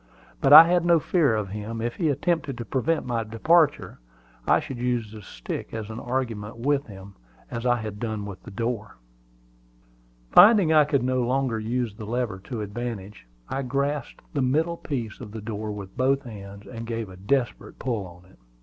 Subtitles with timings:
[0.39, 3.99] But I had no fear of him: if he attempted to prevent my departure,
[4.47, 7.13] I should use the stick as an argument with him,
[7.51, 8.97] as I had done with the door.
[10.31, 15.19] Finding I could no longer use the lever to advantage, I grasped the middle piece
[15.21, 18.39] of the door with both hands, and gave a desperate pull at it.